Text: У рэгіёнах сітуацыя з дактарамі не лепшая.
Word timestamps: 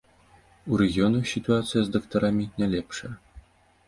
У 0.71 0.77
рэгіёнах 0.81 1.27
сітуацыя 1.33 1.81
з 1.87 1.93
дактарамі 1.97 2.45
не 2.63 2.67
лепшая. 2.73 3.11